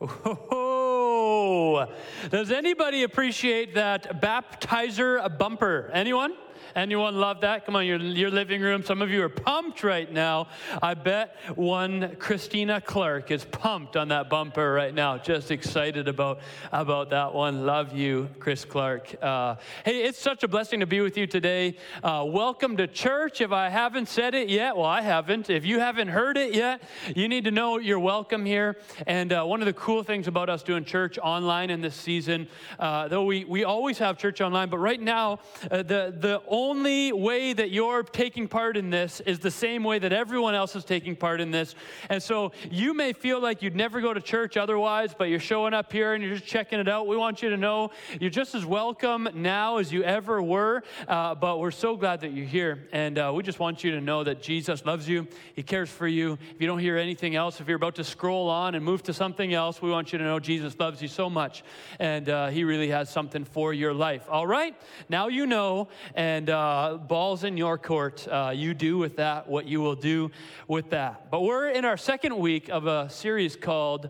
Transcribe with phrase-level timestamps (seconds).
[0.00, 1.86] Oh,
[2.30, 5.90] does anybody appreciate that baptizer bumper?
[5.92, 6.34] Anyone?
[6.74, 7.66] Anyone love that?
[7.66, 8.84] Come on, your, your living room.
[8.84, 10.48] Some of you are pumped right now.
[10.82, 15.18] I bet one Christina Clark is pumped on that bumper right now.
[15.18, 16.40] Just excited about,
[16.72, 17.66] about that one.
[17.66, 19.14] Love you, Chris Clark.
[19.22, 21.76] Uh, hey, it's such a blessing to be with you today.
[22.02, 23.40] Uh, welcome to church.
[23.40, 25.50] If I haven't said it yet, well, I haven't.
[25.50, 26.82] If you haven't heard it yet,
[27.14, 28.76] you need to know you're welcome here.
[29.06, 32.48] And uh, one of the cool things about us doing church online in this season,
[32.78, 37.12] uh, though we, we always have church online, but right now, uh, the, the only
[37.12, 40.84] way that you're taking part in this is the same way that everyone else is
[40.84, 41.74] taking part in this.
[42.08, 45.72] And so you may feel like you'd never go to church otherwise, but you're showing
[45.72, 47.06] up here and you're just checking it out.
[47.06, 51.36] We want you to know you're just as welcome now as you ever were, uh,
[51.36, 52.88] but we're so glad that you're here.
[52.92, 56.08] And uh, we just want you to know that Jesus loves you, He cares for
[56.08, 56.36] you.
[56.54, 59.12] If you don't hear anything else, if you're about to scroll on and move to
[59.12, 61.62] something else, we want you to know Jesus loves you so much
[62.00, 64.26] and uh, He really has something for your life.
[64.28, 64.74] All right?
[65.08, 68.26] Now you know, and uh, ball's in your court.
[68.26, 70.30] Uh, you do with that what you will do
[70.68, 71.30] with that.
[71.30, 74.08] But we're in our second week of a series called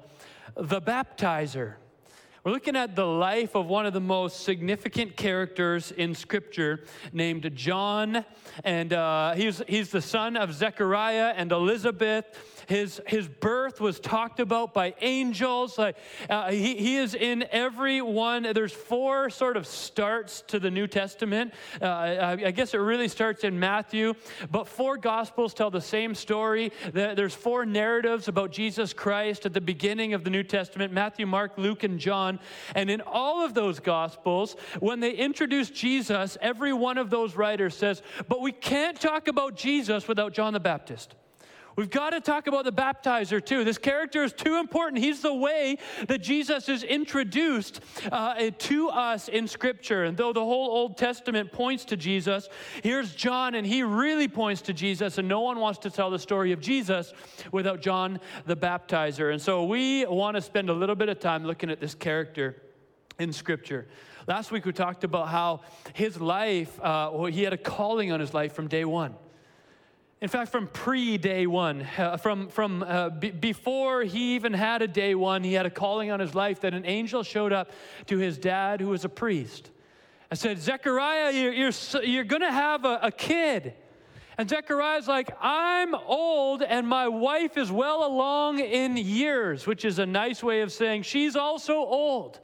[0.54, 1.74] The Baptizer.
[2.42, 7.50] We're looking at the life of one of the most significant characters in Scripture named
[7.54, 8.24] John.
[8.64, 12.59] And uh, he's, he's the son of Zechariah and Elizabeth.
[12.70, 15.76] His, his birth was talked about by angels.
[15.76, 15.92] Uh,
[16.50, 18.44] he, he is in every one.
[18.54, 21.52] There's four sort of starts to the New Testament.
[21.82, 24.14] Uh, I, I guess it really starts in Matthew,
[24.52, 26.70] but four Gospels tell the same story.
[26.92, 31.58] There's four narratives about Jesus Christ at the beginning of the New Testament Matthew, Mark,
[31.58, 32.38] Luke, and John.
[32.76, 37.76] And in all of those Gospels, when they introduce Jesus, every one of those writers
[37.76, 41.16] says, But we can't talk about Jesus without John the Baptist.
[41.80, 43.64] We've got to talk about the baptizer too.
[43.64, 45.02] This character is too important.
[45.02, 45.78] He's the way
[46.08, 47.80] that Jesus is introduced
[48.12, 50.04] uh, to us in Scripture.
[50.04, 52.50] And though the whole Old Testament points to Jesus,
[52.82, 55.16] here's John, and he really points to Jesus.
[55.16, 57.14] And no one wants to tell the story of Jesus
[57.50, 59.32] without John the baptizer.
[59.32, 62.60] And so we want to spend a little bit of time looking at this character
[63.18, 63.88] in Scripture.
[64.26, 65.62] Last week we talked about how
[65.94, 69.14] his life, uh, well, he had a calling on his life from day one.
[70.20, 74.82] In fact, from pre day one, uh, from, from uh, b- before he even had
[74.82, 77.70] a day one, he had a calling on his life that an angel showed up
[78.06, 79.70] to his dad, who was a priest,
[80.30, 83.72] and said, Zechariah, you're, you're, you're going to have a, a kid.
[84.36, 89.98] And Zechariah's like, I'm old and my wife is well along in years, which is
[89.98, 92.40] a nice way of saying she's also old.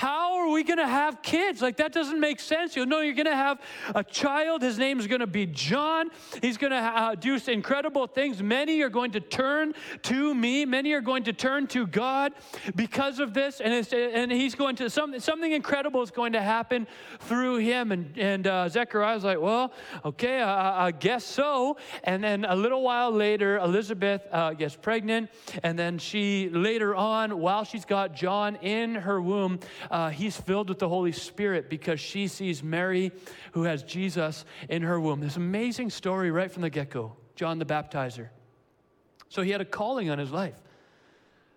[0.00, 1.60] How are we going to have kids?
[1.60, 2.74] Like, that doesn't make sense.
[2.74, 3.60] You know, you're going to have
[3.94, 4.62] a child.
[4.62, 6.08] His name is going to be John.
[6.40, 8.42] He's going to uh, do incredible things.
[8.42, 9.74] Many are going to turn
[10.04, 10.64] to me.
[10.64, 12.32] Many are going to turn to God
[12.74, 13.60] because of this.
[13.60, 16.86] And, and he's going to, some, something incredible is going to happen
[17.18, 17.92] through him.
[17.92, 19.70] And, and uh, Zechariah's like, well,
[20.06, 21.76] okay, I, I, guess so.
[22.04, 25.28] And then a little while later, Elizabeth uh, gets pregnant.
[25.62, 30.68] And then she, later on, while she's got John in her womb, uh, he's filled
[30.68, 33.12] with the Holy Spirit because she sees Mary,
[33.52, 35.20] who has Jesus in her womb.
[35.20, 38.28] This amazing story right from the get go John the Baptizer.
[39.28, 40.54] So he had a calling on his life.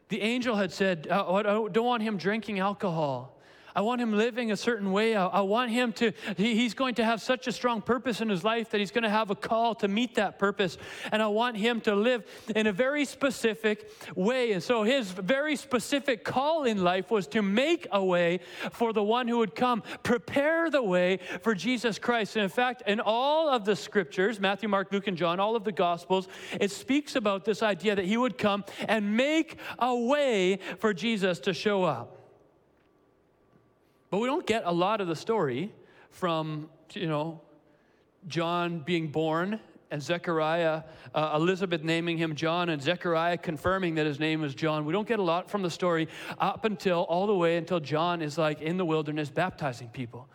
[0.09, 3.32] The angel had said, oh, I don't want him drinking alcohol.
[3.75, 5.15] I want him living a certain way.
[5.15, 8.29] I, I want him to, he, he's going to have such a strong purpose in
[8.29, 10.77] his life that he's going to have a call to meet that purpose.
[11.11, 12.23] And I want him to live
[12.55, 14.51] in a very specific way.
[14.51, 18.39] And so his very specific call in life was to make a way
[18.71, 22.35] for the one who would come, prepare the way for Jesus Christ.
[22.35, 25.63] And in fact, in all of the scriptures, Matthew, Mark, Luke, and John, all of
[25.63, 26.27] the gospels,
[26.59, 31.39] it speaks about this idea that he would come and make a way for Jesus
[31.39, 32.22] to show up.
[34.13, 35.73] But we don't get a lot of the story
[36.11, 37.41] from, you know,
[38.27, 39.59] John being born
[39.89, 40.83] and Zechariah,
[41.15, 44.85] uh, Elizabeth naming him John, and Zechariah confirming that his name is John.
[44.85, 46.07] We don't get a lot from the story
[46.37, 50.29] up until all the way until John is like in the wilderness baptizing people.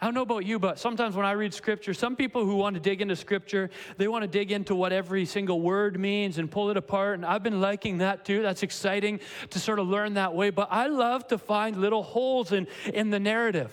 [0.00, 2.74] I don't know about you, but sometimes when I read scripture, some people who want
[2.74, 6.48] to dig into scripture, they want to dig into what every single word means and
[6.48, 7.14] pull it apart.
[7.14, 8.42] And I've been liking that too.
[8.42, 9.18] That's exciting
[9.50, 10.50] to sort of learn that way.
[10.50, 13.72] But I love to find little holes in, in the narrative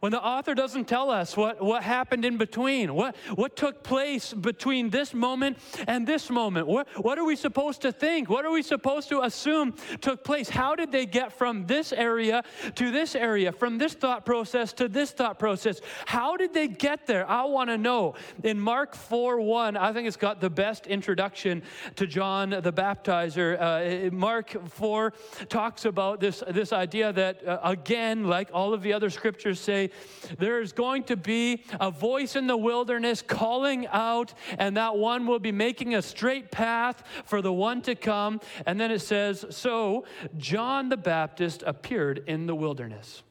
[0.00, 4.32] when the author doesn't tell us what, what happened in between, what, what took place
[4.32, 6.66] between this moment and this moment.
[6.66, 8.30] What, what are we supposed to think?
[8.30, 10.48] What are we supposed to assume took place?
[10.48, 12.42] How did they get from this area
[12.76, 15.80] to this area, from this thought process to this thought process?
[16.06, 17.28] How did they get there?
[17.28, 18.14] I want to know.
[18.42, 21.62] In Mark 4 1, I think it's got the best introduction
[21.96, 23.60] to John the Baptizer.
[23.60, 25.12] Uh, Mark 4
[25.50, 29.89] talks about this, this idea that, uh, again, like all of the other scriptures say,
[30.38, 35.38] there's going to be a voice in the wilderness calling out, and that one will
[35.38, 38.40] be making a straight path for the one to come.
[38.66, 40.04] And then it says, So
[40.36, 43.22] John the Baptist appeared in the wilderness.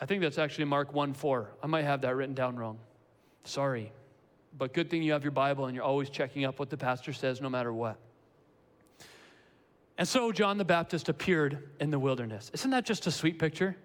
[0.00, 1.50] I think that's actually Mark 1 4.
[1.62, 2.78] I might have that written down wrong.
[3.44, 3.92] Sorry.
[4.56, 7.12] But good thing you have your Bible and you're always checking up what the pastor
[7.12, 7.98] says no matter what.
[9.96, 12.50] And so John the Baptist appeared in the wilderness.
[12.54, 13.76] Isn't that just a sweet picture?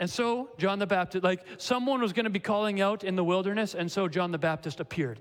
[0.00, 3.24] And so John the Baptist, like someone was going to be calling out in the
[3.24, 5.18] wilderness, and so John the Baptist appeared.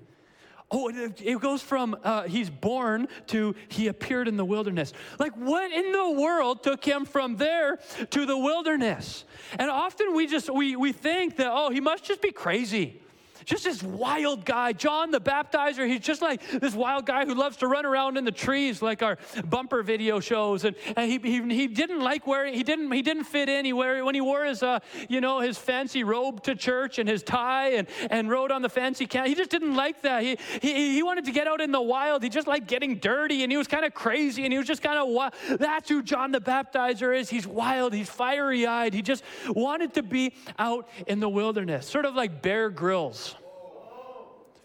[0.70, 4.92] Oh, it goes from uh, he's born to he appeared in the wilderness.
[5.18, 7.80] Like, what in the world took him from there
[8.10, 9.24] to the wilderness?
[9.58, 13.02] And often we just we we think that oh, he must just be crazy
[13.48, 14.74] just this wild guy.
[14.74, 18.26] John the Baptizer, he's just like this wild guy who loves to run around in
[18.26, 20.66] the trees like our bumper video shows.
[20.66, 23.66] And, and he, he, he didn't like wearing, he didn't, he didn't fit in.
[23.78, 27.70] When he wore his, uh, you know, his fancy robe to church and his tie
[27.76, 30.24] and, and rode on the fancy cat, he just didn't like that.
[30.24, 32.24] He, he, he wanted to get out in the wild.
[32.24, 34.84] He just liked getting dirty and he was kind of crazy and he was just
[34.84, 35.32] kind of wild.
[35.58, 37.30] That's who John the Baptizer is.
[37.30, 38.94] He's wild, he's fiery eyed.
[38.94, 43.37] He just wanted to be out in the wilderness, sort of like Bear Grylls.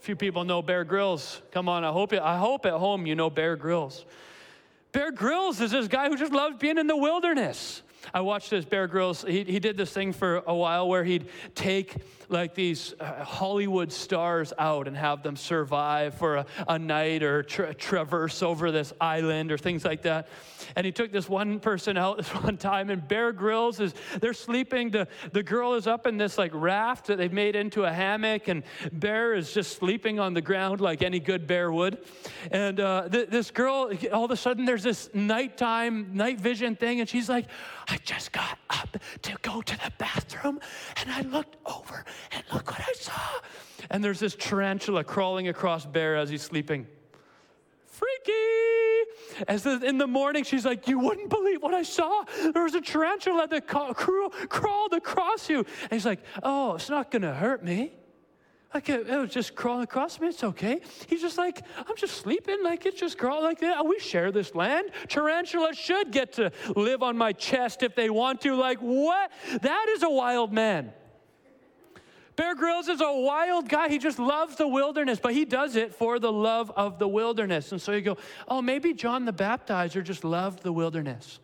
[0.02, 1.40] Few people know Bear Grylls.
[1.52, 4.04] Come on, I hope, I hope at home you know Bear Grylls.
[4.90, 7.82] Bear Grylls is this guy who just loves being in the wilderness.
[8.12, 9.22] I watched this Bear Grylls.
[9.22, 11.94] He, he did this thing for a while where he'd take
[12.32, 17.42] like these uh, Hollywood stars out and have them survive for a, a night or
[17.42, 20.28] tra- traverse over this island or things like that.
[20.76, 24.32] And he took this one person out this one time, and Bear Grylls is they're
[24.32, 24.90] sleeping.
[24.90, 28.48] The, the girl is up in this like raft that they've made into a hammock,
[28.48, 28.62] and
[28.92, 31.98] Bear is just sleeping on the ground like any good bear would.
[32.50, 37.00] And uh, th- this girl, all of a sudden, there's this nighttime night vision thing,
[37.00, 37.46] and she's like,
[37.88, 40.60] I just got up to go to the bathroom,
[40.96, 43.12] and I looked over and look what I saw.
[43.90, 46.86] And there's this tarantula crawling across Bear as he's sleeping.
[47.86, 49.42] Freaky!
[49.48, 52.24] As the, in the morning, she's like, You wouldn't believe what I saw.
[52.52, 55.58] There was a tarantula that ca- crawled across you.
[55.58, 57.92] And he's like, Oh, it's not going to hurt me.
[58.74, 60.28] Like it, it, was just crawling across me.
[60.28, 60.80] It's okay.
[61.06, 62.62] He's just like, I'm just sleeping.
[62.62, 63.84] Like it's just crawling like that.
[63.84, 64.90] We share this land.
[65.08, 68.54] Tarantulas should get to live on my chest if they want to.
[68.54, 69.30] Like what?
[69.60, 70.92] That is a wild man.
[72.36, 73.88] Bear Grylls is a wild guy.
[73.88, 77.72] He just loves the wilderness, but he does it for the love of the wilderness.
[77.72, 78.16] And so you go,
[78.48, 81.40] oh, maybe John the Baptizer just loved the wilderness.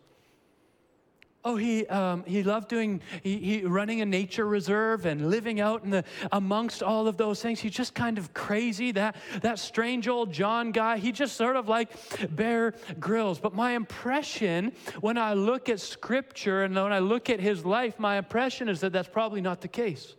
[1.45, 5.85] Oh, he, um, he loved doing, he, he, running a nature reserve and living out
[5.85, 6.03] in the,
[6.33, 7.61] amongst all of those things.
[7.61, 8.91] He's just kind of crazy.
[8.91, 11.91] That, that strange old John guy, he just sort of like
[12.35, 13.39] Bear Grylls.
[13.39, 17.97] But my impression when I look at scripture and when I look at his life,
[17.99, 20.15] my impression is that that's probably not the case.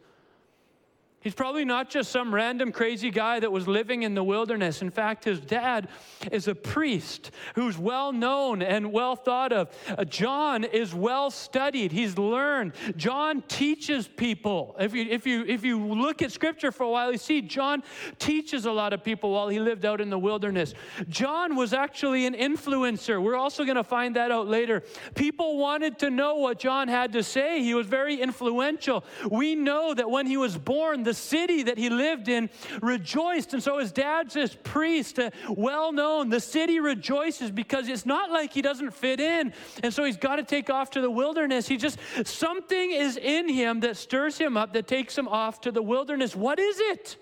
[1.22, 4.80] He's probably not just some random crazy guy that was living in the wilderness.
[4.80, 5.88] In fact, his dad
[6.32, 9.68] is a priest who's well known and well thought of.
[9.86, 12.72] Uh, John is well studied, he's learned.
[12.96, 14.74] John teaches people.
[14.80, 17.82] If you, if, you, if you look at scripture for a while, you see John
[18.18, 20.72] teaches a lot of people while he lived out in the wilderness.
[21.10, 23.22] John was actually an influencer.
[23.22, 24.84] We're also going to find that out later.
[25.14, 29.04] People wanted to know what John had to say, he was very influential.
[29.30, 32.48] We know that when he was born, the city that he lived in
[32.80, 33.52] rejoiced.
[33.52, 36.28] And so his dad's this priest, uh, well known.
[36.28, 39.52] The city rejoices because it's not like he doesn't fit in.
[39.82, 41.66] And so he's got to take off to the wilderness.
[41.66, 45.72] He just, something is in him that stirs him up, that takes him off to
[45.72, 46.36] the wilderness.
[46.36, 47.16] What is it?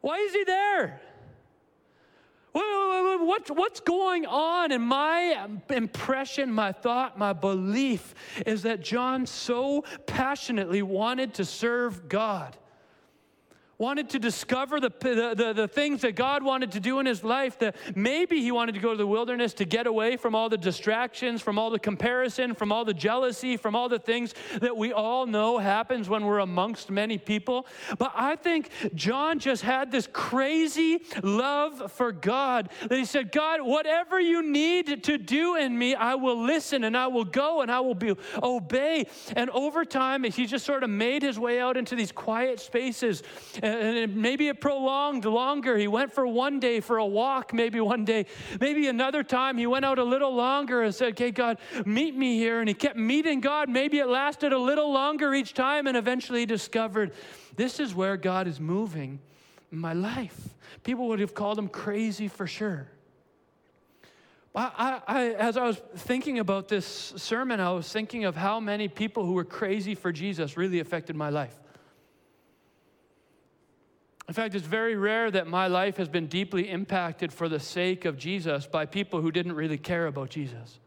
[0.00, 1.02] Why is he there?
[2.56, 4.72] What, what's going on?
[4.72, 8.14] And my impression, my thought, my belief
[8.46, 12.56] is that John so passionately wanted to serve God.
[13.78, 17.22] Wanted to discover the, the, the, the, things that God wanted to do in his
[17.22, 20.48] life, that maybe he wanted to go to the wilderness to get away from all
[20.48, 24.76] the distractions, from all the comparison, from all the jealousy, from all the things that
[24.76, 27.66] we all know happens when we're amongst many people.
[27.98, 33.60] But I think John just had this crazy love for God that he said, God,
[33.60, 37.70] whatever you need to do in me, I will listen and I will go and
[37.70, 39.06] I will be, obey.
[39.34, 43.22] And over time, he just sort of made his way out into these quiet spaces
[43.66, 45.76] and maybe it prolonged longer.
[45.76, 48.26] He went for one day for a walk, maybe one day.
[48.60, 52.36] Maybe another time he went out a little longer and said, Okay, God, meet me
[52.36, 52.60] here.
[52.60, 53.68] And he kept meeting God.
[53.68, 57.12] Maybe it lasted a little longer each time, and eventually he discovered
[57.56, 59.18] this is where God is moving
[59.72, 60.54] in my life.
[60.82, 62.88] People would have called him crazy for sure.
[64.56, 68.88] I, I, as I was thinking about this sermon, I was thinking of how many
[68.88, 71.60] people who were crazy for Jesus really affected my life.
[74.28, 78.04] In fact, it's very rare that my life has been deeply impacted for the sake
[78.04, 80.80] of Jesus by people who didn't really care about Jesus.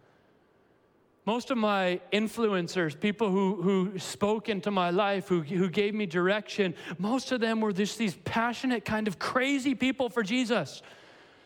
[1.26, 6.06] Most of my influencers, people who, who spoke into my life, who, who gave me
[6.06, 10.82] direction, most of them were just these passionate, kind of crazy people for Jesus.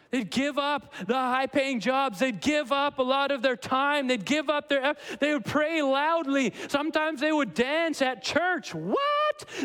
[0.09, 2.19] They'd give up the high paying jobs.
[2.19, 4.07] They'd give up a lot of their time.
[4.07, 6.53] They'd give up their, they would pray loudly.
[6.67, 8.73] Sometimes they would dance at church.
[8.73, 8.99] What?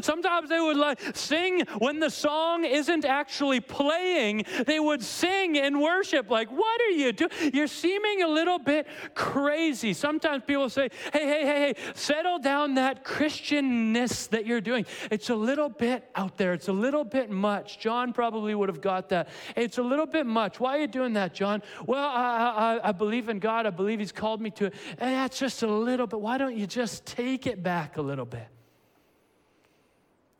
[0.00, 4.44] Sometimes they would like sing when the song isn't actually playing.
[4.66, 6.30] They would sing in worship.
[6.30, 7.30] Like, what are you doing?
[7.52, 9.92] You're seeming a little bit crazy.
[9.92, 14.86] Sometimes people say, hey, hey, hey, hey, settle down that Christianness that you're doing.
[15.10, 16.52] It's a little bit out there.
[16.52, 17.78] It's a little bit much.
[17.78, 19.28] John probably would have got that.
[19.56, 20.60] It's a little bit much.
[20.60, 21.62] Why are you doing that, John?
[21.86, 23.66] Well, I, I, I believe in God.
[23.66, 24.74] I believe He's called me to it.
[24.98, 26.20] And that's just a little bit.
[26.20, 28.48] Why don't you just take it back a little bit?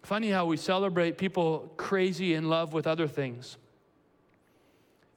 [0.09, 3.59] Funny how we celebrate people crazy in love with other things.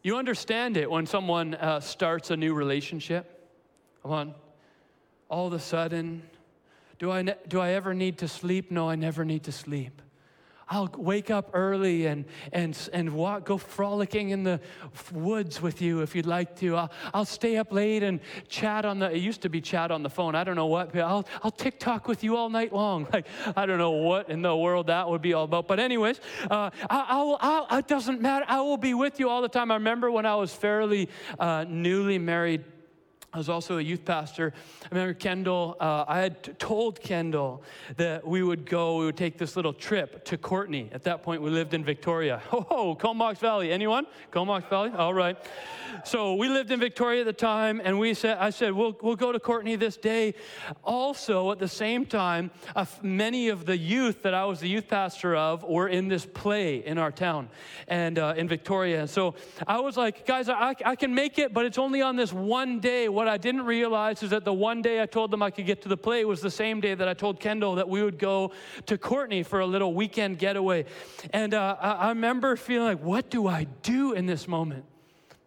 [0.04, 3.48] You understand it when someone uh, starts a new relationship.
[4.02, 4.36] Come on.
[5.30, 6.24] All of a sudden,
[7.00, 8.70] do I, ne- do I ever need to sleep?
[8.70, 10.02] No, I never need to sleep.
[10.72, 12.24] I'll wake up early and,
[12.54, 14.62] and, and walk, go frolicking in the
[15.12, 16.78] woods with you if you'd like to.
[16.78, 20.02] I'll, I'll stay up late and chat on the, it used to be chat on
[20.02, 20.34] the phone.
[20.34, 23.08] I don't know what, I'll, I'll TikTok with you all night long.
[23.12, 25.68] Like, I don't know what in the world that would be all about.
[25.68, 28.46] But, anyways, uh, I, I'll, I'll, it doesn't matter.
[28.48, 29.70] I will be with you all the time.
[29.70, 32.64] I remember when I was fairly uh, newly married
[33.34, 34.52] I was also a youth pastor.
[34.84, 37.64] I remember Kendall, uh, I had t- told Kendall
[37.96, 40.90] that we would go, we would take this little trip to Courtenay.
[40.92, 42.42] At that point, we lived in Victoria.
[42.74, 43.72] Oh, Comox Valley.
[43.72, 44.06] Anyone?
[44.32, 44.92] Comox Valley?
[44.96, 45.38] All right.
[46.06, 49.16] So we lived in Victoria at the time, and we said, I said, we'll, we'll
[49.16, 50.36] go to Courtenay this day.
[50.84, 54.88] Also, at the same time, uh, many of the youth that I was the youth
[54.88, 57.50] pastor of were in this play in our town
[57.88, 59.02] and uh, in Victoria.
[59.02, 59.36] And so
[59.68, 62.80] I was like, guys, I, I can make it, but it's only on this one
[62.80, 63.10] day.
[63.22, 65.84] What I didn't realize is that the one day I told them I could get
[65.84, 68.52] to the play was the same day that I told Kendall that we would go
[68.88, 70.86] to Courtenay for a little weekend getaway.
[71.32, 74.86] And uh, I, I remember feeling like, what do I do in this moment?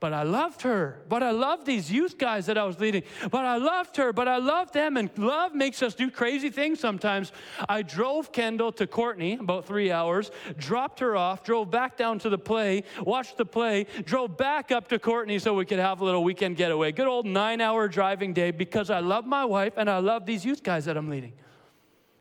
[0.04, 1.00] But I loved her.
[1.08, 3.04] But I loved these youth guys that I was leading.
[3.30, 4.98] But I loved her, but I loved them.
[4.98, 7.32] And love makes us do crazy things sometimes.
[7.70, 12.28] I drove Kendall to Courtenay about three hours, dropped her off, drove back down to
[12.28, 16.04] the play, watched the play, drove back up to Courtenay so we could have a
[16.04, 16.92] little weekend getaway.
[16.92, 20.44] Good old nine hour driving day because I love my wife and I love these
[20.44, 21.32] youth guys that I'm leading.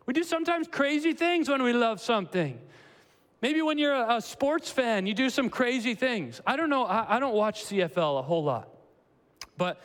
[0.06, 2.62] We do sometimes crazy things when we love something.
[3.44, 6.40] Maybe when you're a, a sports fan, you do some crazy things.
[6.48, 8.70] I don't know, I, I don't watch CFL a whole lot.
[9.58, 9.82] But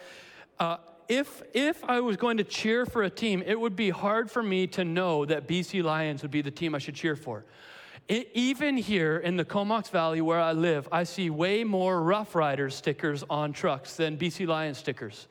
[0.61, 0.77] uh,
[1.09, 4.45] if, if I was going to cheer for a team, it would be hard for
[4.45, 7.47] me to know that BC Lions would be the team I should cheer for.
[8.07, 12.37] It, even here in the Comox Valley where I live, I see way more Rough
[12.37, 15.27] Riders stickers on trucks than BC Lions stickers.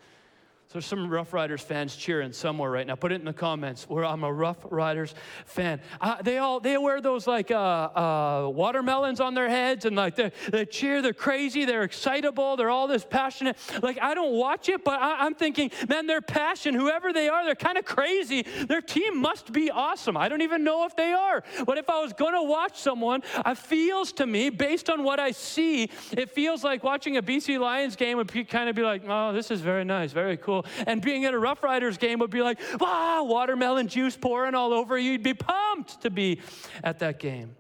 [0.67, 2.95] So there's some Rough Riders fans cheering somewhere right now.
[2.95, 5.79] Put it in the comments where I'm a Rough Riders fan.
[6.01, 10.17] Uh, they all they wear those like uh, uh, watermelons on their heads and like
[10.17, 11.01] they, they cheer.
[11.01, 11.63] They're crazy.
[11.63, 12.57] They're excitable.
[12.57, 13.55] They're all this passionate.
[13.81, 17.45] Like I don't watch it, but I, I'm thinking, man, their passion, whoever they are,
[17.45, 18.41] they're kind of crazy.
[18.41, 20.17] Their team must be awesome.
[20.17, 21.45] I don't even know if they are.
[21.65, 25.17] But if I was going to watch someone, it feels to me, based on what
[25.17, 28.81] I see, it feels like watching a BC Lions game would be, kind of be
[28.81, 32.19] like, oh, this is very nice, very cool and being at a Rough Riders game
[32.19, 35.13] would be like, wow, watermelon juice pouring all over you.
[35.13, 36.41] You'd be pumped to be
[36.83, 37.55] at that game.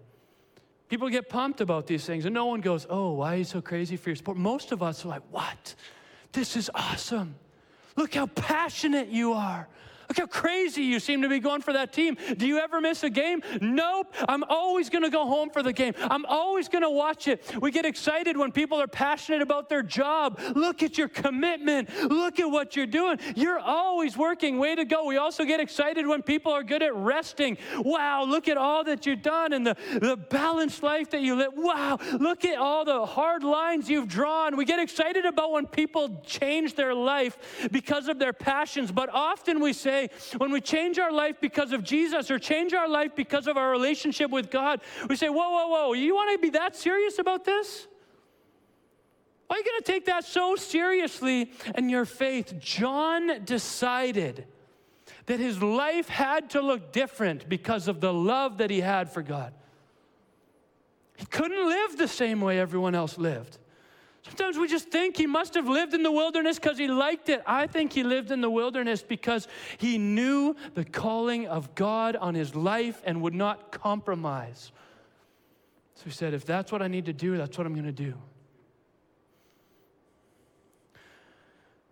[0.89, 3.61] People get pumped about these things, and no one goes, oh, why are you so
[3.61, 4.37] crazy for your sport?
[4.37, 5.75] Most of us are like, what?
[6.31, 7.35] This is awesome.
[7.95, 9.67] Look how passionate you are.
[10.09, 12.17] Look how crazy you seem to be going for that team.
[12.37, 13.41] Do you ever miss a game?
[13.59, 14.13] Nope.
[14.27, 15.93] I'm always going to go home for the game.
[15.99, 17.43] I'm always going to watch it.
[17.61, 20.39] We get excited when people are passionate about their job.
[20.55, 21.89] Look at your commitment.
[22.09, 23.19] Look at what you're doing.
[23.35, 24.59] You're always working.
[24.59, 25.05] Way to go.
[25.05, 27.57] We also get excited when people are good at resting.
[27.77, 31.51] Wow, look at all that you've done and the, the balanced life that you live.
[31.55, 34.55] Wow, look at all the hard lines you've drawn.
[34.55, 37.37] We get excited about when people change their life
[37.71, 41.71] because of their passions, but often we say, say, when we change our life because
[41.71, 45.49] of Jesus or change our life because of our relationship with God, we say, whoa,
[45.49, 47.87] whoa, whoa, you want to be that serious about this?
[49.47, 52.59] Why are you going to take that so seriously in your faith?
[52.59, 54.45] John decided
[55.25, 59.21] that his life had to look different because of the love that he had for
[59.21, 59.53] God.
[61.15, 63.57] He couldn't live the same way everyone else lived.
[64.23, 67.41] Sometimes we just think he must have lived in the wilderness because he liked it.
[67.45, 69.47] I think he lived in the wilderness because
[69.77, 74.71] he knew the calling of God on his life and would not compromise.
[75.95, 77.91] So he said, if that's what I need to do, that's what I'm going to
[77.91, 78.13] do.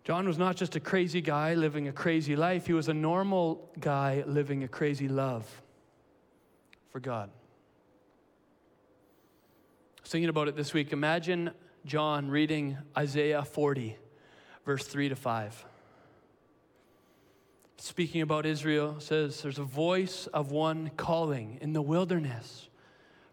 [0.04, 3.68] John was not just a crazy guy living a crazy life, he was a normal
[3.80, 5.44] guy living a crazy love
[6.92, 7.28] for God.
[9.98, 10.92] I was thinking about it this week.
[10.92, 11.50] Imagine
[11.86, 13.96] John reading Isaiah 40,
[14.64, 15.64] verse 3 to 5.
[17.76, 22.68] Speaking about Israel, says, There's a voice of one calling in the wilderness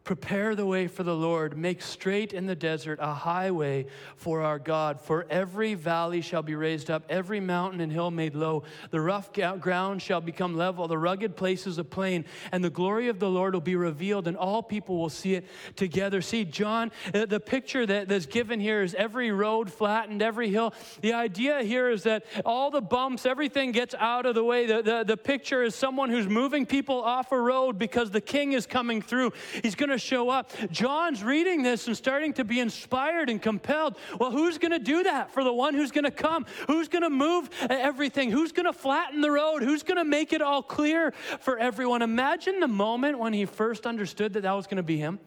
[0.03, 1.57] Prepare the way for the Lord.
[1.57, 3.85] Make straight in the desert a highway
[4.17, 4.99] for our God.
[4.99, 8.63] For every valley shall be raised up, every mountain and hill made low.
[8.91, 13.19] The rough ground shall become level, the rugged places a plain, and the glory of
[13.19, 15.45] the Lord will be revealed, and all people will see it
[15.77, 16.21] together.
[16.21, 20.73] See, John, uh, the picture that, that's given here is every road flattened, every hill.
[20.99, 24.65] The idea here is that all the bumps, everything gets out of the way.
[24.65, 28.51] The, the, the picture is someone who's moving people off a road because the king
[28.51, 29.31] is coming through.
[29.61, 30.51] He's going to show up.
[30.71, 33.97] John's reading this and starting to be inspired and compelled.
[34.19, 36.45] Well, who's going to do that for the one who's going to come?
[36.67, 38.31] Who's going to move everything?
[38.31, 39.63] Who's going to flatten the road?
[39.63, 42.01] Who's going to make it all clear for everyone?
[42.01, 45.19] Imagine the moment when he first understood that that was going to be him.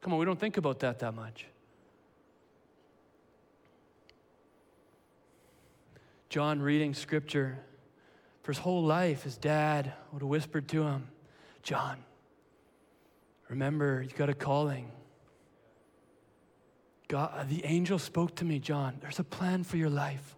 [0.00, 1.46] Come on, we don't think about that that much.
[6.28, 7.58] John reading scripture
[8.42, 11.08] for his whole life, his dad would have whispered to him,
[11.62, 11.98] John,
[13.48, 14.90] Remember, you got a calling.
[17.08, 18.98] God, uh, the angel spoke to me, John.
[19.00, 20.36] There's a plan for your life.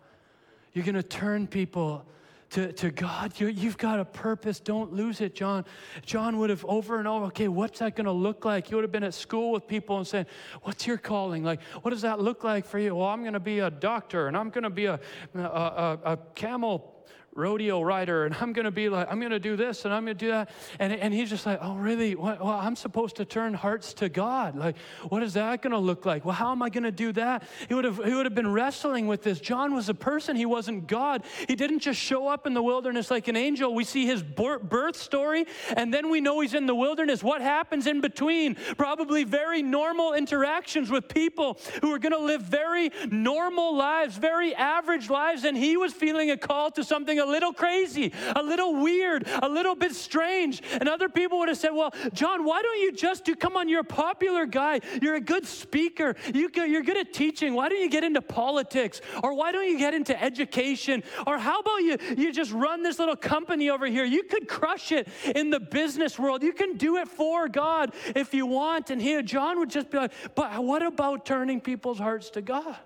[0.75, 2.05] You're going to turn people
[2.51, 3.39] to, to God.
[3.39, 4.61] you have got a purpose.
[4.61, 5.65] Don't lose it, John.
[6.05, 8.69] John would have over and over, okay, what's that going to look like?
[8.69, 10.27] He would have been at school with people and saying,
[10.63, 11.45] What's your calling?
[11.45, 12.95] Like, what does that look like for you?
[12.95, 15.01] Well, I'm going to be a doctor and I'm going to be a,
[15.35, 16.98] a, a, a camel
[17.39, 20.05] rodeo rider and I'm going to be like, I'm going to do this and I'm
[20.05, 20.51] going to do that.
[20.79, 22.15] And, and he's just like, oh, really?
[22.15, 24.57] What, well, I'm supposed to turn hearts to God.
[24.57, 24.77] Like,
[25.09, 26.25] what is that going to look like?
[26.25, 27.45] Well, how am I going to do that?
[27.69, 29.41] He would, have, he would have been wrestling with this.
[29.41, 31.25] John was a person, he wasn't God.
[31.47, 33.75] He didn't just show up in the wilderness like an angel.
[33.75, 35.47] We see his birth story
[35.77, 37.23] and then we know he's in the wilderness.
[37.23, 38.57] What happens in between?
[38.77, 44.55] Probably very normal interactions with people who are going to live very normal lives, very
[44.55, 45.45] average lives.
[45.45, 49.75] And he was feeling a call to something little crazy, a little weird, a little
[49.75, 50.63] bit strange.
[50.73, 53.69] And other people would have said, Well, John, why don't you just do, come on,
[53.69, 54.81] you're a popular guy.
[55.01, 56.17] You're a good speaker.
[56.33, 57.55] You, you're good at teaching.
[57.55, 59.01] Why don't you get into politics?
[59.23, 61.03] Or why don't you get into education?
[61.27, 64.05] Or how about you, you just run this little company over here?
[64.05, 66.43] You could crush it in the business world.
[66.43, 68.91] You can do it for God if you want.
[68.91, 72.77] And here, John would just be like, But what about turning people's hearts to God?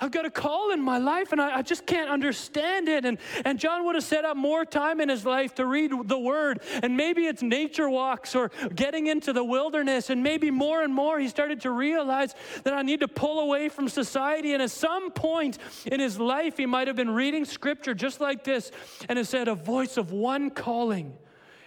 [0.00, 3.04] I've got a call in my life and I, I, just can't understand it.
[3.04, 6.18] And, and John would have set up more time in his life to read the
[6.18, 6.62] word.
[6.82, 10.08] And maybe it's nature walks or getting into the wilderness.
[10.08, 12.34] And maybe more and more he started to realize
[12.64, 14.54] that I need to pull away from society.
[14.54, 18.42] And at some point in his life, he might have been reading scripture just like
[18.42, 18.70] this.
[19.08, 21.12] And it said, A voice of one calling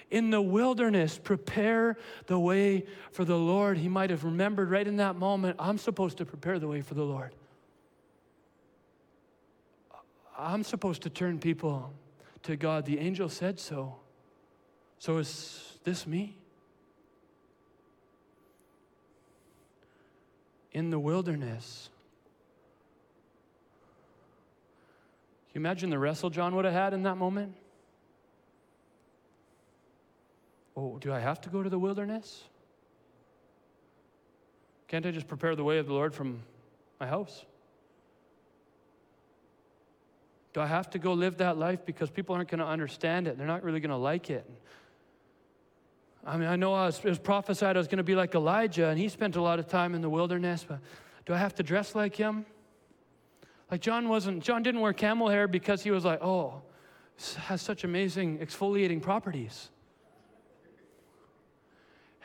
[0.10, 3.78] in the wilderness, prepare the way for the Lord.
[3.78, 6.94] He might have remembered right in that moment, I'm supposed to prepare the way for
[6.94, 7.34] the Lord.
[10.44, 11.94] I'm supposed to turn people
[12.44, 12.86] to God.
[12.86, 13.96] The angel said so.
[15.00, 16.36] So is this me?
[20.74, 21.90] In the wilderness.
[25.52, 27.56] Can you imagine the wrestle John would have had in that moment?
[30.76, 32.44] Oh, do I have to go to the wilderness?
[34.90, 36.42] Can't I just prepare the way of the Lord from
[37.00, 37.46] my house?
[40.54, 43.38] Do I have to go live that life because people aren't going to understand it?
[43.38, 44.50] They're not really going to like it.
[46.26, 48.34] I mean, I know I was, it was prophesied I was going to be like
[48.34, 50.80] Elijah, and he spent a lot of time in the wilderness, but
[51.26, 52.46] do I have to dress like him?
[53.70, 56.62] Like John wasn't, John didn't wear camel hair because he was like, oh,
[57.38, 59.70] has such amazing exfoliating properties.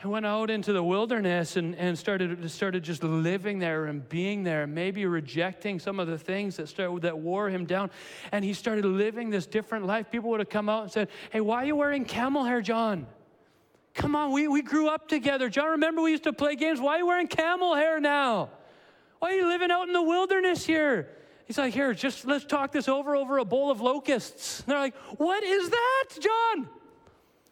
[0.01, 4.43] I went out into the wilderness and, and started, started just living there and being
[4.43, 7.91] there, maybe rejecting some of the things that, started, that wore him down.
[8.31, 10.09] And he started living this different life.
[10.09, 13.07] People would have come out and said, Hey, why are you wearing camel hair, John?
[13.93, 15.49] Come on, we, we grew up together.
[15.49, 16.79] John, remember we used to play games?
[16.79, 18.51] Why are you wearing camel hair now?
[19.19, 21.09] Why are you living out in the wilderness here?
[21.45, 24.61] He's like, Here, just let's talk this over over a bowl of locusts.
[24.61, 26.69] And they're like, What is that, John?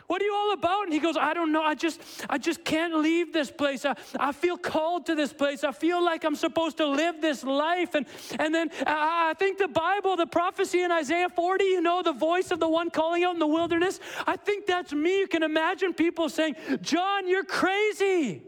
[0.08, 0.86] What are you all about?
[0.86, 1.62] And he goes, I don't know.
[1.62, 3.84] I just, I just can't leave this place.
[3.84, 5.66] I, I feel called to this place.
[5.66, 7.94] I feel like I'm supposed to live this life.
[7.94, 8.06] And,
[8.40, 12.14] and then I, I think the Bible, the prophecy in Isaiah 40, you know, the
[12.14, 15.20] voice of the one calling out in the wilderness, I think that's me.
[15.20, 18.44] You can imagine people saying, John, you're crazy.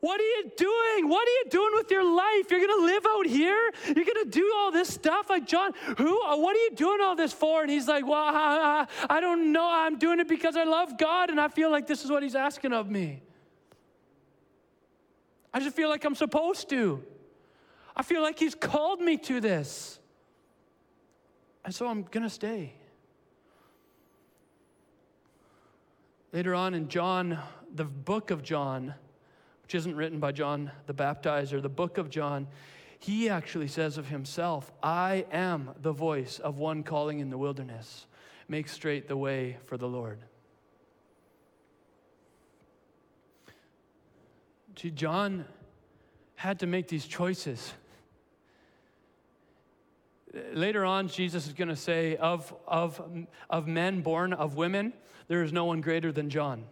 [0.00, 1.08] What are you doing?
[1.08, 2.50] What are you doing with your life?
[2.50, 3.72] You're going to live out here?
[3.86, 5.30] You're going to do all this stuff?
[5.30, 7.62] Like, John, who, uh, what are you doing all this for?
[7.62, 9.66] And he's like, Well, I, I, don't know.
[9.68, 12.34] I'm doing it because I love God and I feel like this is what he's
[12.34, 13.22] asking of me.
[15.52, 17.02] I just feel like I'm supposed to.
[17.96, 19.98] I feel like he's called me to this.
[21.64, 22.74] And so I'm going to stay.
[26.32, 27.38] Later on in John,
[27.74, 28.94] the book of John,
[29.66, 32.46] which isn't written by John the Baptizer, the book of John,
[33.00, 38.06] he actually says of himself, I am the voice of one calling in the wilderness.
[38.48, 40.20] Make straight the way for the Lord.
[44.80, 45.46] See, John
[46.36, 47.72] had to make these choices.
[50.52, 53.02] Later on, Jesus is going to say, of, of,
[53.50, 54.92] of men born of women,
[55.26, 56.66] there is no one greater than John.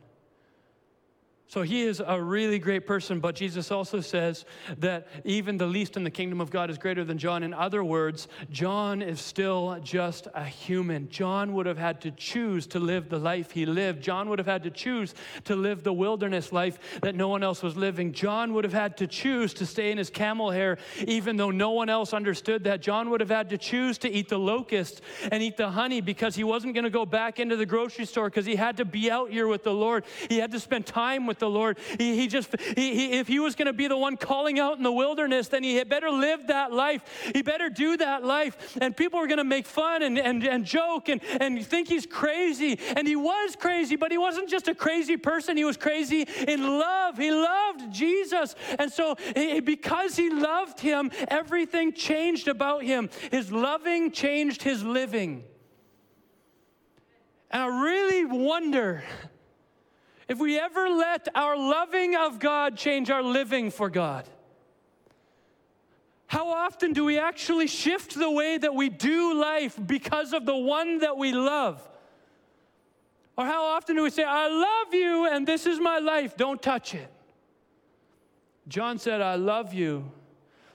[1.46, 4.44] So he is a really great person, but Jesus also says
[4.78, 7.42] that even the least in the kingdom of God is greater than John.
[7.42, 11.08] In other words, John is still just a human.
[11.10, 14.02] John would have had to choose to live the life he lived.
[14.02, 17.62] John would have had to choose to live the wilderness life that no one else
[17.62, 18.12] was living.
[18.12, 21.70] John would have had to choose to stay in his camel hair, even though no
[21.70, 22.80] one else understood that.
[22.80, 26.34] John would have had to choose to eat the locusts and eat the honey because
[26.34, 29.10] he wasn't going to go back into the grocery store because he had to be
[29.10, 30.04] out here with the Lord.
[30.28, 31.78] He had to spend time with with the Lord.
[31.98, 34.76] He, he just, he, he, if he was going to be the one calling out
[34.76, 37.02] in the wilderness, then he had better live that life.
[37.34, 38.76] He better do that life.
[38.80, 42.06] And people were going to make fun and, and, and joke and, and think he's
[42.06, 42.78] crazy.
[42.96, 45.56] And he was crazy, but he wasn't just a crazy person.
[45.56, 47.18] He was crazy in love.
[47.18, 48.54] He loved Jesus.
[48.78, 49.16] And so,
[49.64, 53.10] because he loved him, everything changed about him.
[53.32, 55.42] His loving changed his living.
[57.50, 59.02] And I really wonder
[60.28, 64.28] if we ever let our loving of God change our living for God,
[66.26, 70.56] how often do we actually shift the way that we do life because of the
[70.56, 71.86] one that we love?
[73.36, 76.60] Or how often do we say, I love you and this is my life, don't
[76.62, 77.10] touch it?
[78.66, 80.10] John said, I love you,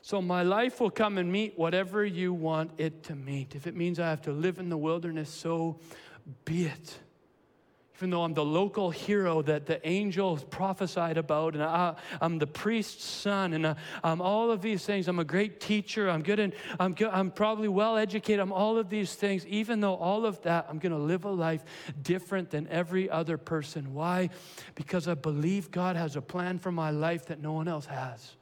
[0.01, 3.55] so my life will come and meet whatever you want it to meet.
[3.55, 5.79] If it means I have to live in the wilderness, so
[6.45, 6.99] be it
[7.99, 12.47] even though I'm the local hero that the angels prophesied about, and I, am the
[12.47, 15.09] priest's son, and I, I'm all of these things.
[15.09, 16.09] I'm a great teacher.
[16.09, 18.39] I'm good, and I'm good, I'm probably well educated.
[18.39, 19.45] I'm all of these things.
[19.47, 21.65] Even though all of that, I'm going to live a life
[22.01, 23.93] different than every other person.
[23.93, 24.29] Why?
[24.75, 28.37] Because I believe God has a plan for my life that no one else has.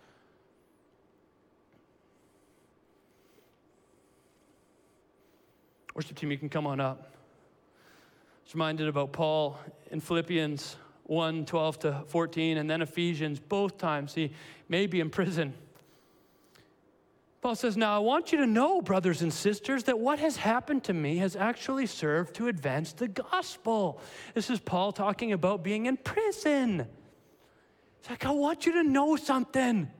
[5.96, 7.16] Worship team, you can come on up
[8.47, 9.60] was reminded about Paul
[9.91, 14.31] in Philippians 1 12 to 14, and then Ephesians, both times he
[14.69, 15.53] may be in prison.
[17.41, 20.86] Paul says, Now I want you to know, brothers and sisters, that what has happened
[20.86, 23.99] to me has actually served to advance the gospel.
[24.33, 26.88] This is Paul talking about being in prison.
[27.99, 29.91] It's like, I want you to know something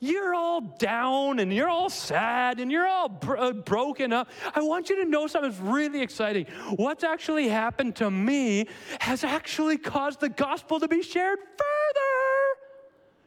[0.00, 4.30] you're all down and you're all sad and you're all bro- uh, broken up.
[4.54, 6.46] I want you to know something that's really exciting.
[6.76, 8.68] What's actually happened to me
[9.00, 12.58] has actually caused the gospel to be shared further.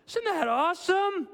[0.07, 1.27] Isn't that awesome?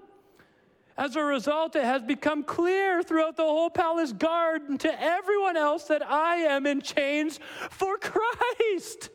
[0.97, 5.55] As a result, it has become clear throughout the whole palace guard and to everyone
[5.55, 9.09] else that I am in chains for Christ.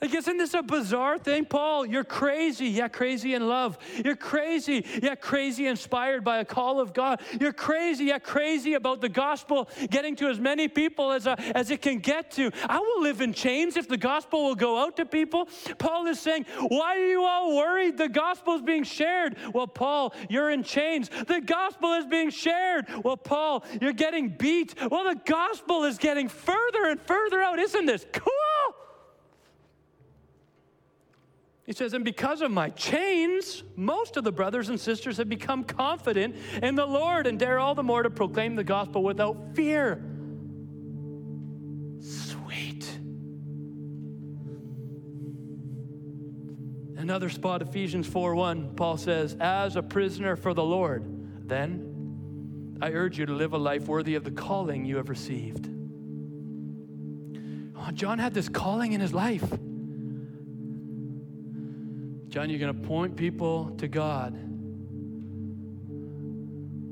[0.00, 1.86] Like, isn't this a bizarre thing, Paul?
[1.86, 2.66] You're crazy.
[2.66, 3.78] Yeah, crazy in love.
[4.04, 4.84] You're crazy.
[5.02, 7.22] Yeah, crazy inspired by a call of God.
[7.40, 8.04] You're crazy.
[8.06, 11.98] Yeah, crazy about the gospel getting to as many people as, uh, as it can
[11.98, 12.50] get to.
[12.68, 15.48] I will live in chains if the gospel will go out to people.
[15.78, 17.96] Paul is saying, Why are you all worried?
[17.96, 19.36] The gospel is being shared.
[19.54, 21.08] Well, Paul, you're in chains.
[21.08, 22.86] The gospel is being shared.
[23.02, 24.74] Well, Paul, you're getting beat.
[24.90, 27.58] Well, the gospel is getting further and further out.
[27.58, 28.45] Isn't this cool?
[31.66, 35.64] He says, and because of my chains, most of the brothers and sisters have become
[35.64, 40.00] confident in the Lord and dare all the more to proclaim the gospel without fear.
[41.98, 42.88] Sweet.
[46.96, 52.90] Another spot, Ephesians 4 1, Paul says, As a prisoner for the Lord, then I
[52.90, 55.68] urge you to live a life worthy of the calling you have received.
[57.76, 59.42] Oh, John had this calling in his life.
[62.36, 64.38] John, you're going to point people to God.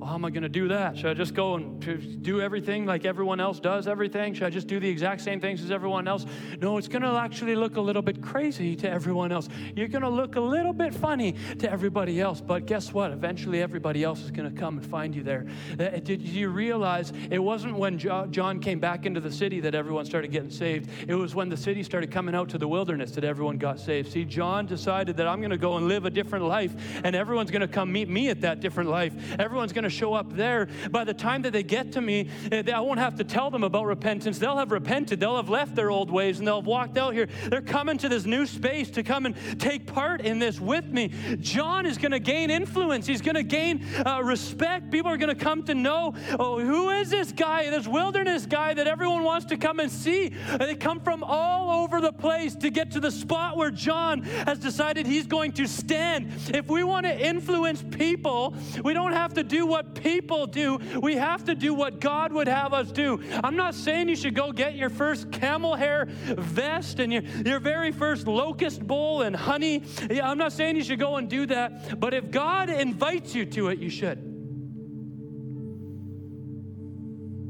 [0.04, 0.98] Well, how am I going to do that?
[0.98, 4.34] Should I just go and do everything like everyone else does everything?
[4.34, 6.26] Should I just do the exact same things as everyone else?
[6.60, 9.48] No, it's going to actually look a little bit crazy to everyone else.
[9.74, 12.42] You're going to look a little bit funny to everybody else.
[12.42, 13.12] But guess what?
[13.12, 15.46] Eventually, everybody else is going to come and find you there.
[15.80, 20.04] Uh, did you realize it wasn't when John came back into the city that everyone
[20.04, 20.90] started getting saved?
[21.08, 24.12] It was when the city started coming out to the wilderness that everyone got saved.
[24.12, 27.50] See, John decided that I'm going to go and live a different life, and everyone's
[27.50, 29.14] going to come meet me at that different life.
[29.38, 32.62] Everyone's going to show up there, by the time that they get to me, eh,
[32.74, 34.38] I won't have to tell them about repentance.
[34.38, 37.28] They'll have repented, they'll have left their old ways, and they'll have walked out here.
[37.48, 41.12] They're coming to this new space to come and take part in this with me.
[41.40, 44.90] John is going to gain influence, he's going to gain uh, respect.
[44.90, 48.74] People are going to come to know oh, who is this guy, this wilderness guy
[48.74, 50.32] that everyone wants to come and see.
[50.58, 54.58] They come from all over the place to get to the spot where John has
[54.58, 56.30] decided he's going to stand.
[56.48, 60.78] If we want to influence people, we don't have to do what what people do.
[61.00, 63.20] We have to do what God would have us do.
[63.42, 67.60] I'm not saying you should go get your first camel hair vest and your, your
[67.60, 69.82] very first locust bowl and honey.
[70.22, 72.00] I'm not saying you should go and do that.
[72.00, 74.30] But if God invites you to it, you should.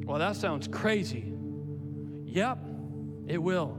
[0.07, 1.33] Well, that sounds crazy.
[2.27, 2.59] Yep,
[3.27, 3.79] it will.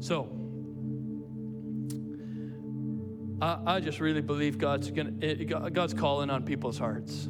[0.00, 0.41] So,
[3.42, 5.10] I, I just really believe God's gonna
[5.70, 7.28] God's calling on people's hearts.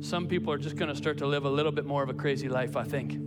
[0.00, 2.14] Some people are just going to start to live a little bit more of a
[2.14, 3.12] crazy life, I think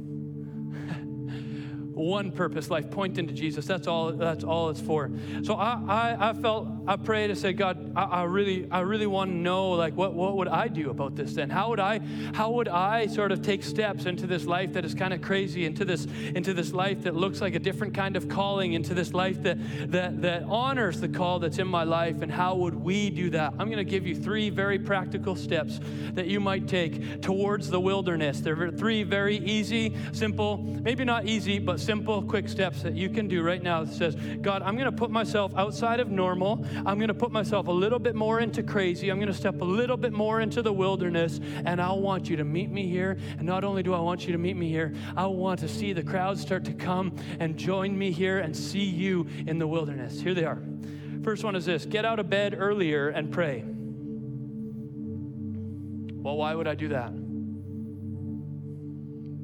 [1.93, 3.65] one purpose life, pointing to Jesus.
[3.65, 4.11] That's all.
[4.11, 5.09] That's all it's for.
[5.43, 7.31] So I, I, I felt I prayed.
[7.31, 10.47] I said, God, I, I really, I really want to know, like, what, what would
[10.47, 11.33] I do about this?
[11.33, 11.99] Then how would I,
[12.33, 15.65] how would I sort of take steps into this life that is kind of crazy,
[15.65, 16.05] into this,
[16.35, 19.57] into this life that looks like a different kind of calling, into this life that
[19.91, 23.53] that that honors the call that's in my life, and how would we do that?
[23.57, 25.79] I'm going to give you three very practical steps
[26.13, 28.41] that you might take towards the wilderness.
[28.41, 33.09] There are three very easy, simple, maybe not easy, but simple, quick steps that you
[33.09, 36.63] can do right now that says, God, I'm going to put myself outside of normal.
[36.85, 39.09] I'm going to put myself a little bit more into crazy.
[39.09, 42.35] I'm going to step a little bit more into the wilderness, and I want you
[42.35, 43.17] to meet me here.
[43.37, 45.93] And not only do I want you to meet me here, I want to see
[45.93, 50.19] the crowds start to come and join me here and see you in the wilderness.
[50.19, 50.61] Here they are.
[51.23, 53.63] First one is this get out of bed earlier and pray.
[56.27, 57.11] Well, why would I do that?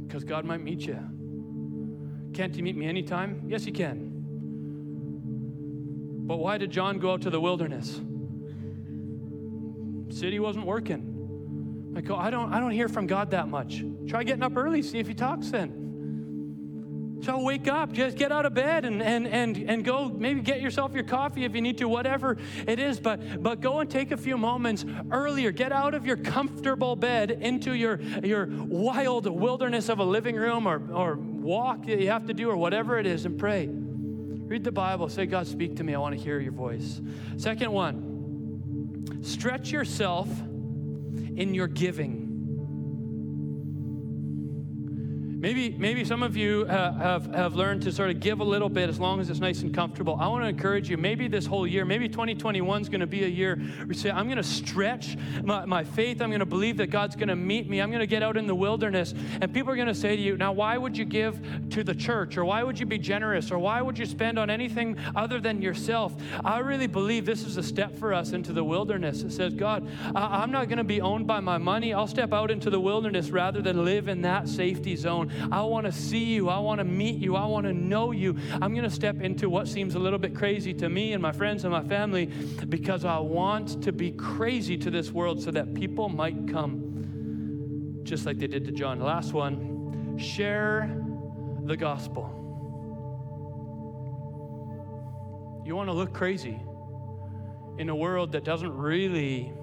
[0.05, 0.99] Because God might meet you.
[2.33, 3.43] Can't He meet me anytime?
[3.47, 4.11] Yes, He can.
[6.25, 7.99] But why did John go out to the wilderness?
[10.13, 11.93] City wasn't working.
[11.95, 13.83] I go, oh, I don't, I don't hear from God that much.
[14.07, 15.83] Try getting up early, see if He talks then.
[17.23, 20.59] So wake up, just get out of bed and, and, and, and go maybe get
[20.59, 22.99] yourself your coffee if you need to, whatever it is.
[22.99, 25.51] But, but go and take a few moments earlier.
[25.51, 30.67] Get out of your comfortable bed into your, your wild wilderness of a living room
[30.67, 33.69] or, or walk that you have to do or whatever it is and pray.
[33.69, 35.07] Read the Bible.
[35.07, 35.95] Say, God, speak to me.
[35.95, 37.01] I want to hear your voice.
[37.37, 38.12] Second one,
[39.21, 40.29] stretch yourself
[41.35, 42.22] in your giving.
[45.43, 48.69] Maybe, maybe some of you uh, have, have learned to sort of give a little
[48.69, 50.17] bit as long as it's nice and comfortable.
[50.17, 53.25] I want to encourage you, maybe this whole year, maybe 2021 is going to be
[53.25, 56.21] a year where you say, I'm going to stretch my, my faith.
[56.21, 57.81] I'm going to believe that God's going to meet me.
[57.81, 59.13] I'm going to get out in the wilderness.
[59.41, 61.93] And people are going to say to you, now, why would you give to the
[61.93, 62.37] church?
[62.37, 63.51] Or why would you be generous?
[63.51, 66.15] Or why would you spend on anything other than yourself?
[66.45, 69.23] I really believe this is a step for us into the wilderness.
[69.23, 71.93] It says, God, I, I'm not going to be owned by my money.
[71.93, 75.31] I'll step out into the wilderness rather than live in that safety zone.
[75.51, 76.49] I want to see you.
[76.49, 77.35] I want to meet you.
[77.35, 78.37] I want to know you.
[78.61, 81.31] I'm going to step into what seems a little bit crazy to me and my
[81.31, 82.25] friends and my family
[82.69, 88.25] because I want to be crazy to this world so that people might come just
[88.25, 88.99] like they did to John.
[88.99, 91.03] Last one share
[91.65, 92.39] the gospel.
[95.65, 96.59] You want to look crazy
[97.77, 99.53] in a world that doesn't really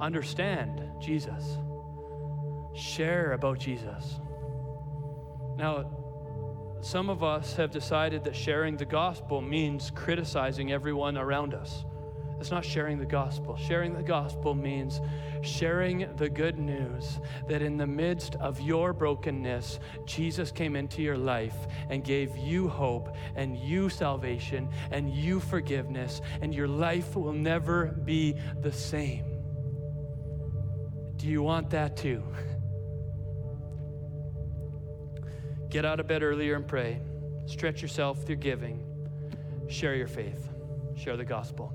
[0.00, 1.58] understand Jesus.
[2.74, 4.20] Share about Jesus.
[5.56, 11.84] Now, some of us have decided that sharing the gospel means criticizing everyone around us.
[12.38, 13.56] It's not sharing the gospel.
[13.56, 15.00] Sharing the gospel means
[15.40, 21.16] sharing the good news that in the midst of your brokenness, Jesus came into your
[21.16, 21.56] life
[21.88, 27.86] and gave you hope and you salvation and you forgiveness, and your life will never
[27.86, 29.24] be the same.
[31.16, 32.22] Do you want that too?
[35.70, 37.00] Get out of bed earlier and pray.
[37.46, 38.82] Stretch yourself through giving.
[39.68, 40.48] Share your faith.
[40.96, 41.72] Share the gospel.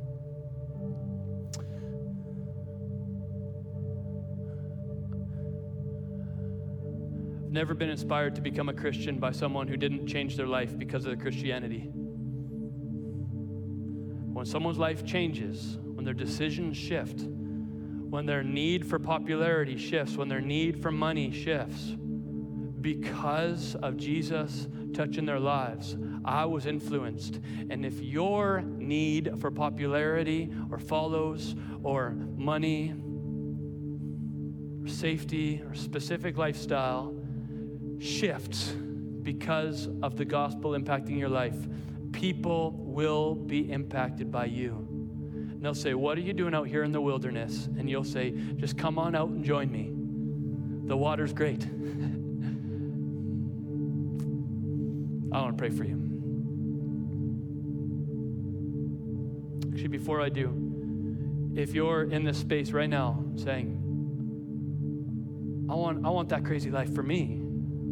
[7.45, 10.77] I've never been inspired to become a Christian by someone who didn't change their life
[10.77, 11.89] because of Christianity.
[14.33, 17.19] When someone's life changes, when their decisions shift,
[18.09, 21.95] when their need for popularity shifts, when their need for money shifts,
[22.81, 27.39] because of Jesus touching their lives, I was influenced.
[27.69, 32.93] And if your need for popularity or follows or money
[34.83, 37.15] or safety or specific lifestyle
[37.99, 38.73] shifts
[39.21, 41.55] because of the gospel impacting your life,
[42.11, 44.87] people will be impacted by you.
[45.61, 47.67] And they'll say, What are you doing out here in the wilderness?
[47.77, 49.91] And you'll say, Just come on out and join me.
[50.87, 51.67] The water's great.
[55.31, 55.97] I want to pray for you.
[59.71, 63.77] Actually, before I do, if you're in this space right now saying,
[65.69, 67.41] I want, I want that crazy life for me.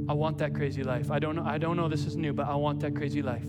[0.09, 1.11] I want that crazy life.
[1.11, 3.45] I don't I don't know this is new, but I want that crazy life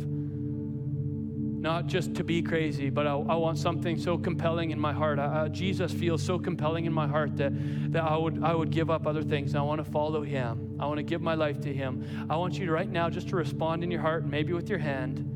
[1.60, 5.18] not just to be crazy, but I, I want something so compelling in my heart.
[5.18, 7.52] I, Jesus feels so compelling in my heart that,
[7.92, 9.54] that I, would, I would give up other things.
[9.54, 10.76] I want to follow him.
[10.80, 12.26] I want to give my life to him.
[12.30, 15.29] I want you right now just to respond in your heart, maybe with your hand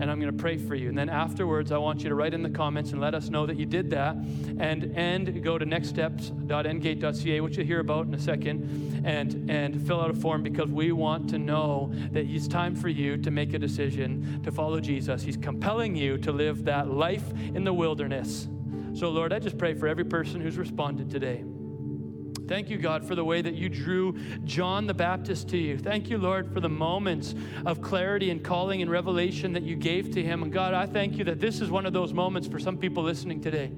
[0.00, 0.88] and I'm going to pray for you.
[0.88, 3.46] And then afterwards, I want you to write in the comments and let us know
[3.46, 4.16] that you did that.
[4.58, 10.00] And and go to nextsteps.endgate.ca, which you'll hear about in a second, and and fill
[10.00, 13.54] out a form because we want to know that it's time for you to make
[13.54, 15.22] a decision to follow Jesus.
[15.22, 18.48] He's compelling you to live that life in the wilderness.
[18.94, 21.44] So, Lord, I just pray for every person who's responded today.
[22.46, 25.78] Thank you, God, for the way that you drew John the Baptist to you.
[25.78, 30.10] Thank you, Lord, for the moments of clarity and calling and revelation that you gave
[30.12, 30.42] to him.
[30.42, 33.02] And God, I thank you that this is one of those moments for some people
[33.02, 33.70] listening today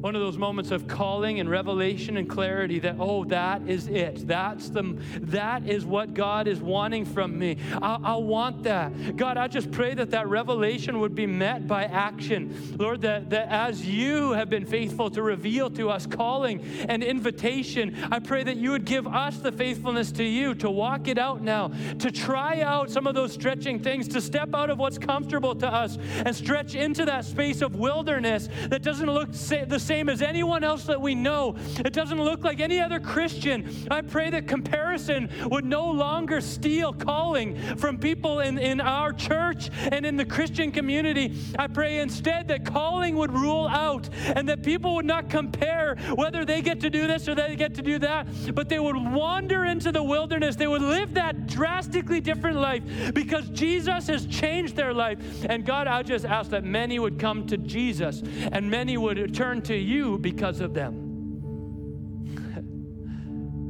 [0.00, 4.26] one of those moments of calling and revelation and clarity that oh that is it.
[4.26, 7.58] That's the that is what god is wanting from me.
[7.82, 9.16] I, I, want that.
[9.16, 12.76] God i just pray that that revelation would be met by action.
[12.78, 17.96] Lord that, that as you have been faithful to reveal to us calling and invitation
[18.10, 21.42] i pray that you would give us the faithfulness to you to walk it out
[21.42, 25.54] now to try out some of those stretching things to step out of what's comfortable
[25.54, 30.08] to us and stretch into that space of wilderness that doesn't look the same same
[30.08, 31.56] as anyone else that we know.
[31.84, 33.88] It doesn't look like any other Christian.
[33.90, 39.68] I pray that comparison would no longer steal calling from people in, in our church
[39.90, 41.36] and in the Christian community.
[41.58, 46.44] I pray instead that calling would rule out and that people would not compare whether
[46.44, 49.64] they get to do this or they get to do that, but they would wander
[49.64, 50.54] into the wilderness.
[50.54, 55.18] They would live that drastically different life because Jesus has changed their life.
[55.48, 58.22] And God, I just ask that many would come to Jesus
[58.52, 61.08] and many would turn to you because of them.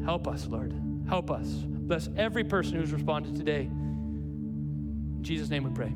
[0.04, 0.74] Help us, Lord.
[1.08, 1.46] Help us.
[1.46, 3.62] Bless every person who's responded today.
[3.62, 5.92] In Jesus' name we pray.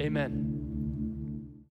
[0.00, 0.45] Amen.